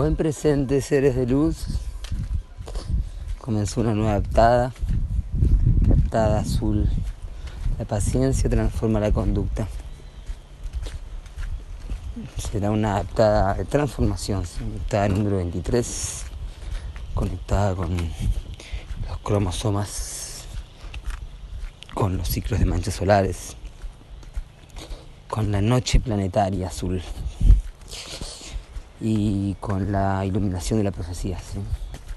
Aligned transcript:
Buen 0.00 0.16
presente, 0.16 0.80
seres 0.80 1.14
de 1.14 1.26
luz. 1.26 1.66
Comenzó 3.38 3.82
una 3.82 3.92
nueva 3.92 4.12
adaptada, 4.12 4.72
adaptada 5.84 6.40
azul. 6.40 6.88
La 7.78 7.84
paciencia 7.84 8.48
transforma 8.48 8.98
la 8.98 9.12
conducta. 9.12 9.68
Será 12.38 12.70
una 12.70 12.94
adaptada 12.94 13.52
de 13.52 13.66
transformación, 13.66 14.42
adaptada 14.72 15.08
número 15.08 15.36
23, 15.36 16.24
conectada 17.12 17.74
con 17.74 17.94
los 17.94 19.18
cromosomas, 19.22 20.44
con 21.92 22.16
los 22.16 22.26
ciclos 22.26 22.58
de 22.58 22.64
manchas 22.64 22.94
solares, 22.94 23.54
con 25.28 25.52
la 25.52 25.60
noche 25.60 26.00
planetaria 26.00 26.68
azul 26.68 27.02
y 29.00 29.54
con 29.60 29.92
la 29.92 30.24
iluminación 30.26 30.78
de 30.78 30.84
la 30.84 30.90
profecía, 30.90 31.38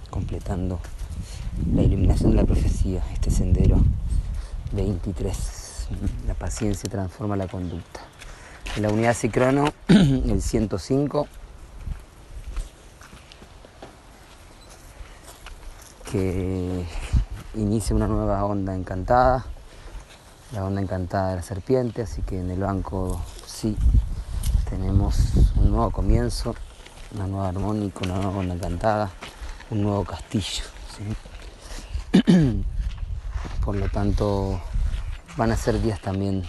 completando 0.10 0.80
la 1.74 1.82
iluminación 1.82 2.32
de 2.32 2.38
la 2.38 2.44
profecía, 2.44 3.04
este 3.14 3.32
sendero 3.32 3.78
23. 4.74 5.88
La 6.28 6.34
paciencia 6.34 6.90
transforma 6.90 7.36
la 7.36 7.48
conducta. 7.48 8.02
La 8.78 8.90
unidad 8.90 9.14
Cicrono, 9.14 9.72
el 9.88 10.42
105, 10.42 11.28
que 16.12 16.86
inicia 17.56 17.96
una 17.96 18.08
nueva 18.08 18.44
onda 18.46 18.76
encantada, 18.76 19.46
la 20.52 20.66
onda 20.66 20.82
encantada 20.82 21.30
de 21.30 21.36
la 21.38 21.42
serpiente, 21.44 22.02
así 22.02 22.22
que 22.24 22.40
en 22.40 22.50
el 22.50 22.60
banco 22.60 23.22
sí 23.46 23.78
tenemos 24.70 25.18
un 25.56 25.72
nuevo 25.72 25.92
comienzo, 25.92 26.56
una 27.14 27.28
nueva 27.28 27.50
armónica, 27.50 28.00
una 28.06 28.16
nueva 28.16 28.40
onda 28.40 28.56
encantada, 28.56 29.12
un 29.70 29.82
nuevo 29.82 30.04
castillo. 30.04 30.64
Por 33.66 33.76
lo 33.76 33.90
tanto, 33.90 34.62
van 35.38 35.52
a 35.52 35.58
ser 35.58 35.82
días 35.82 36.02
también 36.02 36.44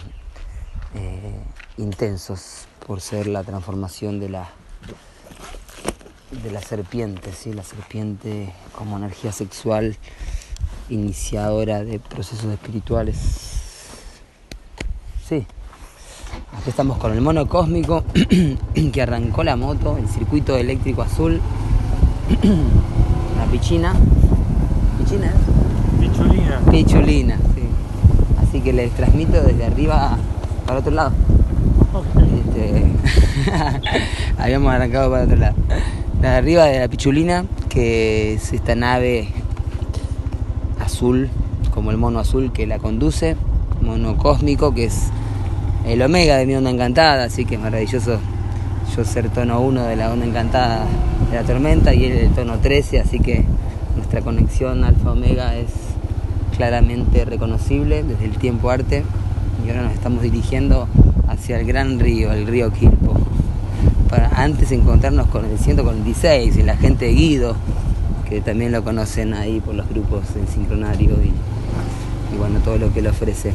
eh, 0.93 1.43
intensos 1.77 2.67
por 2.85 3.01
ser 3.01 3.27
la 3.27 3.43
transformación 3.43 4.19
de 4.19 4.29
la, 4.29 4.49
de 6.43 6.51
la 6.51 6.61
serpiente, 6.61 7.31
¿sí? 7.33 7.53
la 7.53 7.63
serpiente 7.63 8.53
como 8.73 8.97
energía 8.97 9.31
sexual 9.31 9.97
iniciadora 10.89 11.83
de 11.83 11.99
procesos 11.99 12.45
espirituales. 12.45 13.17
Sí, 15.27 15.47
Aquí 16.53 16.69
estamos 16.69 16.97
con 16.97 17.11
el 17.11 17.21
mono 17.21 17.47
cósmico 17.47 18.03
que 18.93 19.01
arrancó 19.01 19.43
la 19.43 19.55
moto, 19.55 19.97
el 19.97 20.07
circuito 20.07 20.55
eléctrico 20.55 21.01
azul, 21.01 21.41
la 23.37 23.45
pichina. 23.51 23.93
¿Pichina? 24.99 25.33
Pichulina. 25.99 26.59
Pichulina, 26.71 27.37
sí. 27.55 27.63
Así 28.41 28.61
que 28.61 28.73
les 28.73 28.91
transmito 28.91 29.41
desde 29.41 29.65
arriba 29.65 30.17
para 30.65 30.79
otro 30.79 30.91
lado. 30.91 31.11
Este, 32.47 32.91
habíamos 34.37 34.73
arrancado 34.73 35.11
para 35.11 35.23
otro 35.23 35.37
lado. 35.37 35.55
De 36.21 36.27
arriba 36.27 36.65
de 36.65 36.79
la 36.79 36.87
Pichulina, 36.87 37.45
que 37.69 38.33
es 38.33 38.53
esta 38.53 38.75
nave 38.75 39.29
azul, 40.79 41.29
como 41.73 41.91
el 41.91 41.97
mono 41.97 42.19
azul 42.19 42.51
que 42.51 42.65
la 42.65 42.79
conduce, 42.79 43.35
mono 43.81 44.17
cósmico, 44.17 44.73
que 44.73 44.85
es 44.85 45.09
el 45.87 46.01
omega 46.01 46.37
de 46.37 46.45
mi 46.45 46.55
onda 46.55 46.71
encantada, 46.71 47.25
así 47.25 47.45
que 47.45 47.55
es 47.55 47.61
maravilloso 47.61 48.19
yo 48.95 49.05
ser 49.05 49.29
tono 49.29 49.61
1 49.61 49.83
de 49.83 49.95
la 49.95 50.11
onda 50.11 50.25
encantada 50.25 50.85
de 51.29 51.37
la 51.37 51.43
tormenta 51.43 51.93
y 51.93 52.05
él 52.05 52.13
el 52.13 52.29
tono 52.29 52.57
13, 52.57 53.01
así 53.01 53.19
que 53.19 53.45
nuestra 53.95 54.21
conexión 54.21 54.83
alfa-omega 54.83 55.55
es 55.55 55.69
claramente 56.57 57.25
reconocible 57.25 58.03
desde 58.03 58.25
el 58.25 58.37
tiempo 58.37 58.69
arte 58.69 59.03
y 59.65 59.69
ahora 59.69 59.83
nos 59.83 59.93
estamos 59.93 60.23
dirigiendo 60.23 60.87
hacia 61.27 61.59
el 61.59 61.67
gran 61.67 61.99
río, 61.99 62.31
el 62.31 62.47
río 62.47 62.71
Quilpo, 62.71 63.15
para 64.09 64.29
antes 64.41 64.71
encontrarnos 64.71 65.27
con 65.27 65.45
el 65.45 65.57
146 65.57 66.57
y 66.57 66.63
la 66.63 66.77
gente 66.77 67.05
de 67.05 67.13
Guido, 67.13 67.55
que 68.27 68.41
también 68.41 68.71
lo 68.71 68.83
conocen 68.83 69.33
ahí 69.33 69.59
por 69.59 69.75
los 69.75 69.87
grupos 69.87 70.33
del 70.33 70.47
sincronario 70.47 71.11
y, 71.23 71.31
y 72.33 72.37
bueno, 72.37 72.59
todo 72.59 72.77
lo 72.77 72.91
que 72.93 73.01
le 73.01 73.09
ofrece. 73.09 73.53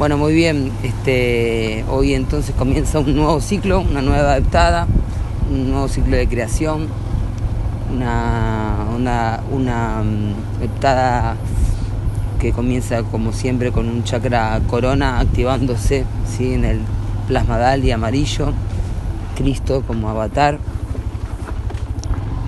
Bueno, 0.00 0.16
muy 0.16 0.32
bien, 0.32 0.72
este, 0.82 1.84
hoy 1.90 2.14
entonces 2.14 2.54
comienza 2.54 3.00
un 3.00 3.14
nuevo 3.14 3.38
ciclo, 3.42 3.82
una 3.82 4.00
nueva 4.00 4.30
adaptada, 4.30 4.86
un 5.50 5.68
nuevo 5.68 5.88
ciclo 5.88 6.16
de 6.16 6.26
creación, 6.26 6.86
una, 7.94 8.86
una, 8.96 9.40
una 9.50 10.02
mm, 10.02 10.70
que 12.40 12.52
comienza 12.52 13.02
como 13.02 13.34
siempre 13.34 13.72
con 13.72 13.90
un 13.90 14.02
chakra 14.02 14.58
corona 14.68 15.20
activándose 15.20 16.06
¿sí? 16.26 16.54
en 16.54 16.64
el 16.64 16.80
plasma 17.28 17.58
Dali 17.58 17.90
amarillo, 17.90 18.54
Cristo 19.36 19.84
como 19.86 20.08
avatar. 20.08 20.58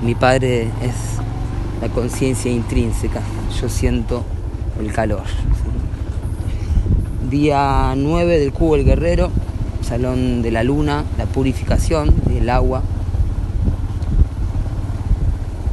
Mi 0.02 0.14
padre 0.14 0.70
es 0.80 0.94
la 1.82 1.90
conciencia 1.90 2.50
intrínseca, 2.50 3.20
yo 3.60 3.68
siento 3.68 4.24
el 4.80 4.90
calor 4.90 5.24
día 7.30 7.94
9 7.96 8.38
del 8.38 8.52
Cubo 8.52 8.76
el 8.76 8.84
Guerrero, 8.84 9.30
Salón 9.82 10.42
de 10.42 10.50
la 10.50 10.62
Luna, 10.62 11.04
la 11.18 11.26
purificación 11.26 12.14
del 12.26 12.48
agua. 12.50 12.82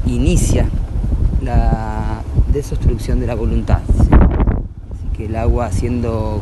Inicia 0.05 0.69
la 1.41 2.21
desobstrucción 2.51 3.19
de 3.19 3.27
la 3.27 3.35
voluntad. 3.35 3.79
Así 3.89 5.17
que 5.17 5.25
el 5.25 5.35
agua 5.35 5.67
haciendo 5.67 6.41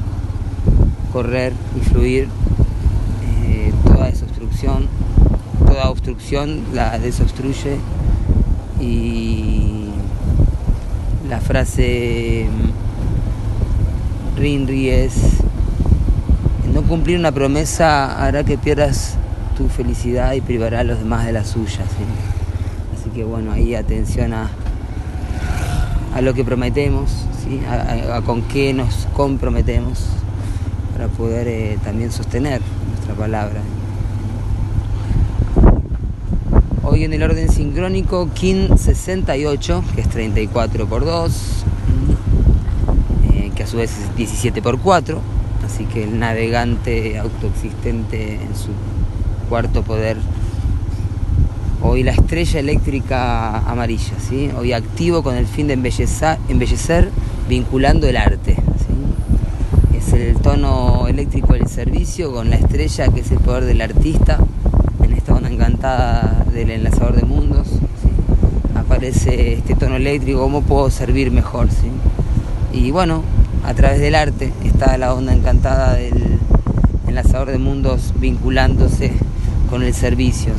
correr 1.12 1.54
y 1.76 1.80
fluir 1.82 2.28
eh, 3.46 3.74
toda 3.86 4.08
desobstrucción, 4.08 4.88
toda 5.66 5.90
obstrucción 5.90 6.62
la 6.74 6.98
desobstruye 7.00 7.78
y 8.80 9.90
la 11.30 11.42
frase 11.42 12.48
Rinri 14.38 14.90
es 14.90 15.14
no 16.72 16.84
cumplir 16.84 17.18
una 17.18 17.32
promesa 17.32 18.24
hará 18.24 18.44
que 18.44 18.58
pierdas 18.58 19.16
tu 19.58 19.68
felicidad 19.68 20.34
y 20.34 20.42
privará 20.42 20.82
a 20.82 20.84
los 20.84 21.00
demás 21.00 21.26
de 21.26 21.32
la 21.32 21.44
suya. 21.44 21.82
Así 22.94 23.10
que 23.10 23.24
bueno, 23.24 23.52
ahí 23.52 23.74
atención 23.74 24.34
a, 24.34 24.52
a 26.14 26.22
lo 26.22 26.36
que 26.36 26.44
prometemos, 26.44 27.26
a, 27.68 28.22
con 28.22 28.44
qué 28.44 28.74
nos 28.74 29.08
comprometemos 29.14 30.06
para 30.94 31.08
poder 31.08 31.48
eh, 31.48 31.80
también 31.84 32.12
sostener 32.12 32.62
nuestra 32.92 33.16
palabra. 33.16 33.62
Hoy 36.84 37.06
en 37.06 37.14
el 37.14 37.24
orden 37.24 37.50
sincrónico, 37.50 38.30
KIN 38.36 38.78
68, 38.78 39.84
que 39.96 40.02
es 40.02 40.10
34 40.10 40.86
por 40.88 41.06
2, 41.06 41.66
a 43.64 43.68
su 43.68 43.78
vez 43.78 43.92
es 43.92 44.16
17 44.16 44.62
por 44.62 44.80
4, 44.80 45.20
así 45.66 45.86
que 45.86 46.04
el 46.04 46.20
navegante 46.20 47.18
autoexistente 47.18 48.36
en 48.36 48.56
su 48.56 48.70
cuarto 49.50 49.84
poder. 49.84 50.18
Hoy 51.82 52.04
la 52.04 52.12
estrella 52.12 52.60
eléctrica 52.60 53.60
amarilla, 53.60 54.14
¿sí? 54.20 54.50
hoy 54.58 54.74
activo 54.74 55.24
con 55.24 55.36
el 55.36 55.48
fin 55.48 55.68
de 55.68 55.74
embellecer, 55.74 56.38
embellecer 56.50 57.12
vinculando 57.48 58.08
el 58.08 58.18
arte. 58.18 58.58
Es 59.96 60.14
el 60.14 60.36
tono 60.38 61.08
eléctrico 61.08 61.54
del 61.54 61.68
servicio 61.68 62.32
con 62.32 62.50
la 62.50 62.56
estrella 62.56 63.08
que 63.10 63.22
es 63.22 63.32
el 63.32 63.40
poder 63.40 63.66
del 63.66 63.82
artista 63.82 64.40
en 65.04 65.14
esta 65.14 65.34
onda 65.34 65.50
encantada 65.50 66.46
del 66.54 66.70
enlazador 66.70 67.16
de 67.16 67.24
mundos. 67.24 67.68
Aparece 68.76 69.54
este 69.54 69.76
tono 69.76 69.96
eléctrico, 69.96 70.40
cómo 70.40 70.62
puedo 70.62 70.90
servir 70.90 71.32
mejor. 71.32 71.70
¿sí? 71.70 71.90
Y 72.74 72.92
bueno, 72.92 73.24
a 73.64 73.74
través 73.74 74.00
del 74.00 74.16
arte 74.16 74.54
está 74.64 74.98
la 74.98 75.14
onda 75.14 75.34
encantada 75.34 75.96
del 75.96 76.40
enlazador 77.08 77.52
de 77.52 77.58
mundos 77.58 78.14
vinculándose 78.20 79.14
con 79.70 79.84
el 79.84 79.94
servicio, 79.94 80.54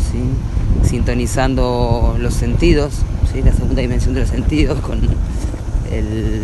sintonizando 0.82 2.16
los 2.18 2.34
sentidos, 2.34 2.94
¿sí? 3.32 3.42
la 3.42 3.52
segunda 3.52 3.80
dimensión 3.80 4.14
de 4.14 4.20
los 4.20 4.28
sentidos 4.28 4.80
con 4.80 5.00
el, 5.90 6.42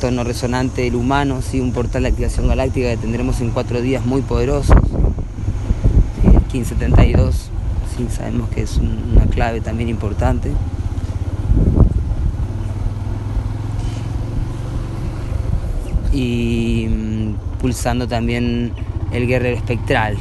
tono 0.00 0.24
resonante 0.24 0.82
del 0.82 0.96
humano, 0.96 1.42
¿sí? 1.42 1.60
un 1.60 1.72
portal 1.72 2.02
de 2.02 2.08
activación 2.08 2.48
galáctica 2.48 2.88
que 2.88 2.96
tendremos 2.96 3.40
en 3.40 3.50
cuatro 3.50 3.80
días 3.80 4.04
muy 4.04 4.20
poderosos, 4.22 4.76
el 6.24 6.32
1572, 6.32 7.50
¿sí? 7.96 8.08
sabemos 8.10 8.48
que 8.48 8.62
es 8.62 8.78
una 8.78 9.26
clave 9.26 9.60
también 9.60 9.88
importante. 9.88 10.50
Y 16.12 16.86
mm, 16.88 17.60
pulsando 17.60 18.06
también 18.06 18.72
el 19.12 19.26
guerrero 19.26 19.56
espectral. 19.56 20.16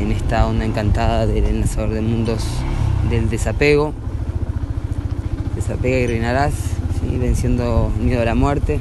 en 0.00 0.10
esta 0.10 0.46
onda 0.46 0.64
encantada 0.64 1.26
del 1.26 1.44
enlazador 1.44 1.90
de 1.90 2.00
mundos 2.00 2.44
del 3.08 3.30
desapego. 3.30 3.92
Desapega 5.54 5.98
y 5.98 6.06
reinarás, 6.06 6.52
venciendo 7.18 7.92
miedo 8.00 8.22
a 8.22 8.24
la 8.24 8.34
muerte. 8.34 8.80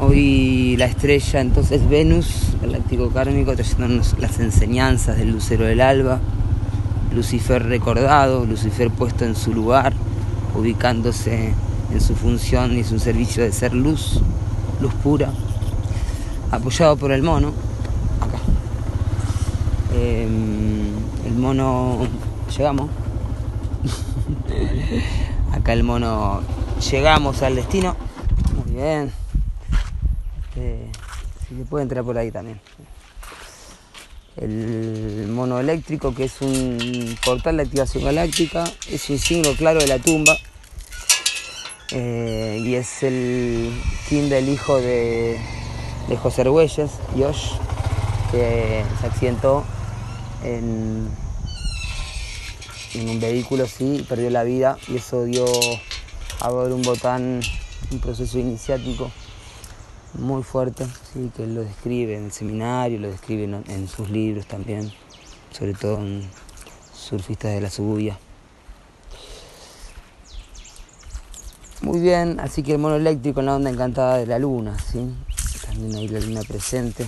Hoy 0.00 0.76
la 0.78 0.86
estrella 0.86 1.40
entonces 1.40 1.88
Venus, 1.88 2.56
galáctico 2.60 3.10
kármico, 3.10 3.54
trayéndonos 3.54 4.16
las 4.18 4.40
enseñanzas 4.40 5.16
del 5.16 5.30
lucero 5.30 5.64
del 5.64 5.80
alba, 5.80 6.20
Lucifer 7.14 7.62
recordado, 7.64 8.46
Lucifer 8.46 8.90
puesto 8.90 9.24
en 9.24 9.36
su 9.36 9.52
lugar, 9.52 9.92
ubicándose 10.56 11.54
en 11.92 12.00
su 12.00 12.14
función 12.14 12.76
y 12.76 12.84
su 12.84 12.98
servicio 12.98 13.42
de 13.42 13.52
ser 13.52 13.74
luz, 13.74 14.20
luz 14.80 14.94
pura, 14.94 15.30
apoyado 16.50 16.96
por 16.96 17.12
el 17.12 17.22
mono, 17.22 17.52
acá. 18.20 18.38
Em, 19.94 20.86
el 21.26 21.34
mono, 21.34 22.06
llegamos. 22.56 22.90
acá 25.52 25.72
el 25.74 25.82
mono, 25.82 26.40
llegamos 26.90 27.42
al 27.42 27.56
destino. 27.56 27.94
Muy 28.54 28.74
bien. 28.74 29.12
Eh, 30.56 30.90
si 31.46 31.56
se 31.56 31.64
puede 31.64 31.82
entrar 31.82 32.04
por 32.04 32.16
ahí 32.16 32.30
también. 32.30 32.58
El 34.36 35.28
mono 35.28 35.60
eléctrico, 35.60 36.14
que 36.14 36.24
es 36.24 36.40
un 36.40 37.18
portal 37.22 37.58
de 37.58 37.64
activación 37.64 38.04
galáctica, 38.04 38.64
es 38.90 39.10
un 39.10 39.18
signo 39.18 39.50
claro 39.58 39.80
de 39.80 39.88
la 39.88 39.98
tumba. 39.98 40.34
Eh, 41.94 42.58
y 42.64 42.74
es 42.74 43.02
el 43.02 43.70
fin 44.04 44.30
del 44.30 44.48
hijo 44.48 44.80
de, 44.80 45.38
José 46.22 46.42
Argüelles, 46.42 46.90
Josh, 47.16 47.52
que 48.30 48.82
se 49.00 49.06
accidentó 49.06 49.64
en, 50.42 51.08
en 52.94 53.08
un 53.08 53.20
vehículo, 53.20 53.66
sí, 53.66 54.04
perdió 54.08 54.30
la 54.30 54.42
vida 54.42 54.78
y 54.88 54.96
eso 54.96 55.24
dio 55.24 55.44
a 56.40 56.50
ver 56.50 56.72
un 56.72 56.82
botán, 56.82 57.40
un 57.90 57.98
proceso 58.00 58.38
iniciático 58.38 59.10
muy 60.14 60.42
fuerte, 60.42 60.86
sí, 61.12 61.30
que 61.34 61.44
él 61.44 61.54
lo 61.54 61.62
describe 61.62 62.16
en 62.16 62.24
el 62.24 62.32
seminario, 62.32 62.98
lo 62.98 63.08
describe 63.08 63.44
en, 63.44 63.88
sus 63.88 64.10
libros 64.10 64.46
también, 64.46 64.92
sobre 65.50 65.74
todo 65.74 65.98
en 65.98 66.28
Surfistas 66.94 67.52
de 67.52 67.60
la 67.60 67.70
Subuya. 67.70 68.18
Muy 71.92 72.00
bien, 72.00 72.40
así 72.40 72.62
que 72.62 72.72
el 72.72 72.78
mono 72.78 72.96
eléctrico 72.96 73.40
en 73.40 73.46
la 73.46 73.56
onda 73.56 73.68
encantada 73.68 74.16
de 74.16 74.26
la 74.26 74.38
luna, 74.38 74.78
¿sí? 74.78 75.14
también 75.66 75.94
hay 75.94 76.08
la 76.08 76.20
luna 76.20 76.40
presente, 76.40 77.06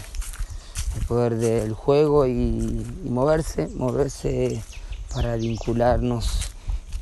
el 0.99 1.07
poder 1.07 1.37
del 1.37 1.73
juego 1.73 2.27
y, 2.27 2.85
moverse, 3.03 3.69
moverse 3.69 4.63
para 5.15 5.37
vincularnos 5.37 6.51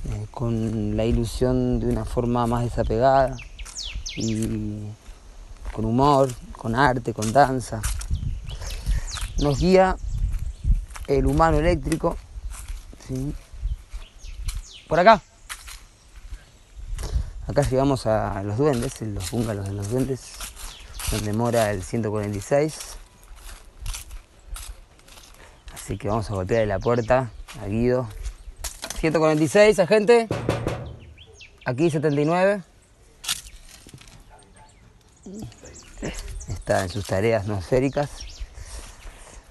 eh, 0.04 0.26
con 0.30 0.96
la 0.96 1.04
ilusión 1.06 1.80
de 1.80 1.88
una 1.88 2.04
forma 2.04 2.46
más 2.46 2.62
desapegada 2.62 3.36
y 4.14 4.84
con 5.72 5.84
humor, 5.84 6.28
con 6.52 6.76
arte, 6.76 7.12
con 7.12 7.32
danza. 7.32 7.82
Nos 9.38 9.58
guía 9.58 9.96
el 11.08 11.26
humano 11.26 11.58
eléctrico. 11.58 12.16
Por 14.86 15.00
acá. 15.00 15.20
Acá 17.52 17.68
llegamos 17.68 18.06
a 18.06 18.42
los 18.44 18.56
duendes, 18.56 19.02
los 19.02 19.30
búngalos 19.30 19.66
de 19.66 19.74
los 19.74 19.90
duendes, 19.90 20.32
donde 21.10 21.34
mora 21.34 21.70
el 21.70 21.82
146. 21.82 22.96
Así 25.74 25.98
que 25.98 26.08
vamos 26.08 26.30
a 26.30 26.34
golpear 26.34 26.66
la 26.66 26.78
puerta 26.78 27.30
a 27.62 27.66
Guido. 27.66 28.08
146, 28.98 29.78
agente. 29.80 30.28
Aquí 31.66 31.90
79. 31.90 32.62
está 36.48 36.84
en 36.84 36.88
sus 36.88 37.04
tareas 37.04 37.46
nosféricas. 37.46 38.08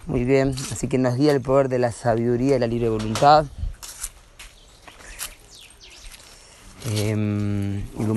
Muy 0.08 0.24
bien, 0.24 0.56
así 0.72 0.88
que 0.88 0.98
nos 0.98 1.18
guía 1.18 1.34
el 1.34 1.42
poder 1.42 1.70
de 1.70 1.78
la 1.78 1.92
sabiduría 1.92 2.56
y 2.56 2.60
la 2.60 2.66
libre 2.66 2.90
voluntad. 2.90 3.46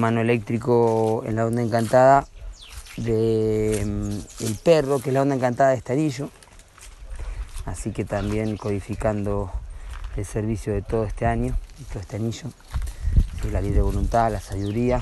Humano 0.04 0.20
eléctrico 0.20 1.22
en 1.24 1.36
la 1.36 1.46
onda 1.46 1.62
encantada 1.62 2.26
de 2.98 3.80
em, 3.80 4.22
el 4.40 4.54
perro, 4.62 4.98
que 4.98 5.08
es 5.08 5.14
la 5.14 5.22
onda 5.22 5.34
encantada 5.34 5.70
de 5.70 5.76
Estarillo. 5.76 6.28
Así 7.64 7.90
que 7.90 8.04
también 8.04 8.58
codificando 8.58 9.50
el 10.14 10.26
servicio 10.26 10.74
de 10.74 10.82
todo 10.82 11.04
este 11.04 11.24
año, 11.24 11.56
todo 11.90 12.00
este 12.00 12.16
anillo, 12.16 12.50
la 13.50 13.62
libre 13.62 13.80
voluntad, 13.80 14.30
la 14.30 14.40
sabiduría. 14.40 15.00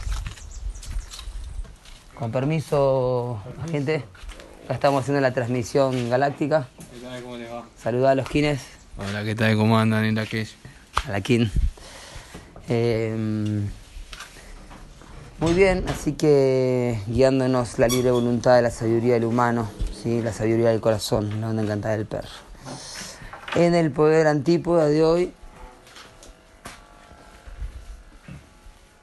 Con 2.17 2.31
permiso, 2.31 3.43
gente. 3.73 4.05
Acá 4.67 4.75
estamos 4.75 5.03
haciendo 5.03 5.21
la 5.21 5.35
transmisión 5.35 6.11
galáctica. 6.11 6.69
¿Qué 6.95 7.01
tal? 7.01 7.23
¿Cómo 7.25 7.37
les 7.39 7.51
va? 7.51 7.67
Saluda 7.77 8.13
a 8.13 8.15
los 8.15 8.29
kines. 8.29 8.61
Hola, 8.97 9.25
¿qué 9.25 9.35
tal? 9.35 9.57
¿Cómo 9.57 9.81
andan 9.81 10.05
en 10.05 10.15
la 10.15 10.27
que 10.27 10.47
A 11.09 11.11
la 11.11 11.21
kin. 11.21 11.51
Em, 12.69 13.69
muy 15.43 15.55
bien, 15.55 15.85
así 15.89 16.13
que 16.13 17.01
guiándonos 17.09 17.81
la 17.81 17.89
libre 17.89 18.13
voluntad 18.13 18.55
de 18.55 18.63
la 18.63 18.71
sabiduría 18.71 19.15
del 19.15 19.25
humano, 19.25 19.69
¿sí? 20.01 20.23
la 20.23 20.33
sabiduría 20.33 20.69
del 20.69 20.81
corazón, 20.81 21.41
la 21.41 21.51
onda 21.51 21.65
encantada 21.65 21.97
del 21.97 22.07
perro. 22.07 22.29
En 23.57 23.75
el 23.75 23.91
poder 23.91 24.29
antípoda 24.29 24.87
de 24.87 25.03
hoy 25.03 25.33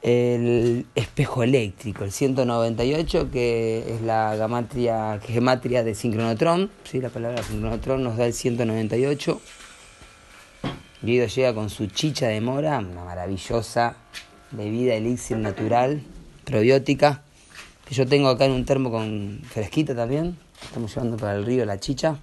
el 0.00 0.86
espejo 0.94 1.42
eléctrico, 1.42 2.04
el 2.04 2.10
198, 2.10 3.30
que 3.30 3.96
es 3.96 4.00
la 4.00 4.34
gamatria, 4.34 5.20
gematria 5.22 5.84
de 5.84 5.94
sincronotrón, 5.94 6.70
¿sí? 6.84 7.02
la 7.02 7.10
palabra 7.10 7.42
sincronotrón 7.42 8.02
nos 8.02 8.16
da 8.16 8.24
el 8.24 8.32
198. 8.32 9.42
Guido 11.02 11.26
llega 11.26 11.52
con 11.54 11.68
su 11.68 11.86
chicha 11.88 12.28
de 12.28 12.40
mora, 12.40 12.78
una 12.78 13.04
maravillosa 13.04 13.94
bebida 14.52 14.94
elixir 14.94 15.36
natural, 15.36 16.02
probiótica, 16.50 17.22
que 17.86 17.94
yo 17.94 18.06
tengo 18.06 18.28
acá 18.28 18.44
en 18.44 18.52
un 18.52 18.64
termo 18.64 18.90
con 18.90 19.40
fresquita 19.48 19.94
también. 19.94 20.36
Estamos 20.62 20.92
llevando 20.94 21.16
para 21.16 21.36
el 21.36 21.46
río 21.46 21.64
la 21.64 21.78
chicha. 21.78 22.18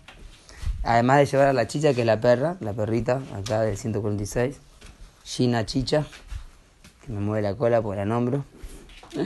Además 0.83 1.19
de 1.19 1.25
llevar 1.25 1.47
a 1.47 1.53
la 1.53 1.67
chicha, 1.67 1.93
que 1.93 2.01
es 2.01 2.07
la 2.07 2.19
perra, 2.19 2.57
la 2.59 2.73
perrita, 2.73 3.21
acá 3.33 3.61
del 3.61 3.77
146, 3.77 4.57
Gina 5.23 5.65
Chicha 5.65 6.05
me 7.07 7.19
mueve 7.19 7.41
la 7.41 7.55
cola 7.55 7.81
porque 7.81 7.97
la 7.97 8.05
nombro. 8.05 8.43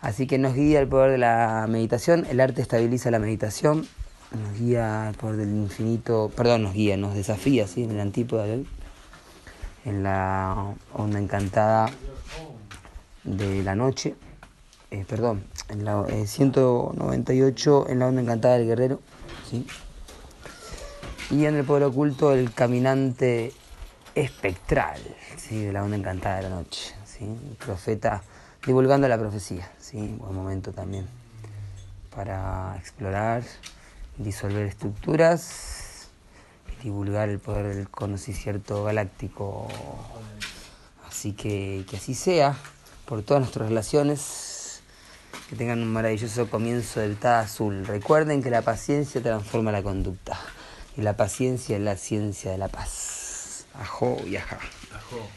Así 0.00 0.26
que 0.26 0.38
nos 0.38 0.54
guía 0.54 0.80
el 0.80 0.88
poder 0.88 1.12
de 1.12 1.18
la 1.18 1.66
meditación, 1.68 2.26
el 2.30 2.40
arte 2.40 2.62
estabiliza 2.62 3.10
la 3.10 3.18
meditación, 3.18 3.86
nos 4.32 4.58
guía 4.58 5.10
el 5.10 5.16
poder 5.16 5.36
del 5.36 5.50
infinito, 5.50 6.30
perdón, 6.34 6.62
nos 6.62 6.72
guía, 6.72 6.96
nos 6.96 7.14
desafía, 7.14 7.66
¿sí? 7.66 7.84
En 7.84 7.90
el 7.90 8.00
antípoda 8.00 8.44
de 8.44 8.54
hoy, 8.54 8.66
en 9.84 10.02
la 10.02 10.74
onda 10.94 11.18
encantada 11.18 11.90
de 13.24 13.62
la 13.62 13.74
noche, 13.74 14.14
eh, 14.90 15.04
perdón, 15.08 15.44
en 15.68 15.84
la 15.84 16.04
198 16.26 17.86
eh, 17.88 17.92
en 17.92 17.98
la 17.98 18.06
onda 18.06 18.22
encantada 18.22 18.58
del 18.58 18.66
guerrero, 18.66 19.00
¿sí? 19.48 19.66
Y 21.30 21.44
en 21.44 21.54
el 21.54 21.64
poder 21.64 21.84
oculto, 21.84 22.32
el 22.32 22.52
caminante 22.52 23.52
espectral, 24.14 25.00
¿sí? 25.36 25.64
de 25.64 25.72
la 25.72 25.84
onda 25.84 25.96
encantada 25.96 26.36
de 26.36 26.42
la 26.42 26.48
noche. 26.50 26.94
¿sí? 27.04 27.24
El 27.24 27.56
profeta 27.56 28.22
divulgando 28.66 29.08
la 29.08 29.18
profecía, 29.18 29.70
¿sí? 29.78 29.98
buen 30.18 30.34
momento 30.34 30.72
también 30.72 31.06
para 32.14 32.76
explorar, 32.78 33.44
disolver 34.18 34.66
estructuras 34.66 36.08
y 36.72 36.84
divulgar 36.84 37.28
el 37.28 37.38
poder 37.38 37.74
del 37.76 37.88
conocimiento 37.88 38.84
galáctico. 38.84 39.68
Así 41.08 41.32
que 41.32 41.84
que 41.88 41.96
así 41.96 42.14
sea 42.14 42.56
por 43.06 43.22
todas 43.22 43.42
nuestras 43.42 43.68
relaciones. 43.68 44.82
Que 45.48 45.56
tengan 45.56 45.82
un 45.82 45.92
maravilloso 45.92 46.48
comienzo 46.48 47.00
del 47.00 47.16
Ta 47.16 47.40
azul. 47.40 47.86
Recuerden 47.86 48.42
que 48.42 48.50
la 48.50 48.62
paciencia 48.62 49.20
transforma 49.20 49.72
la 49.72 49.82
conducta 49.82 50.38
y 50.96 51.02
la 51.02 51.16
paciencia 51.16 51.76
es 51.76 51.82
la 51.82 51.96
ciencia 51.96 52.52
de 52.52 52.58
la 52.58 52.68
paz. 52.68 53.66
Ajo 53.74 54.16
y 54.26 54.36
ajá. 54.36 54.58
Ajo. 54.94 55.28